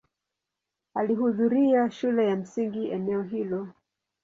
[0.95, 3.67] Alihudhuria shule ya msingi eneo hilo.